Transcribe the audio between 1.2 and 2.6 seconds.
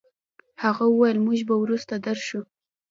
موږ به وروسته درشو.